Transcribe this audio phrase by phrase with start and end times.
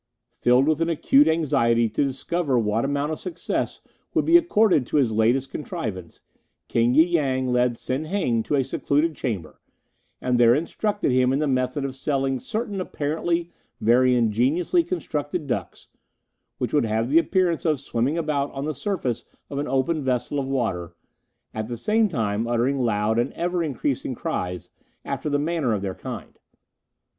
[0.39, 3.81] Filled with an acute anxiety to discover what amount of success
[4.15, 6.23] would be accorded to his latest contrivance,
[6.67, 9.61] King y Yang led Sen Heng to a secluded chamber,
[10.19, 15.87] and there instructed him in the method of selling certain apparently very ingeniously constructed ducks,
[16.57, 20.39] which would have the appearance of swimming about on the surface of an open vessel
[20.39, 20.95] of water,
[21.53, 24.71] at the same time uttering loud and ever increasing cries,
[25.05, 26.39] after the manner of their kind.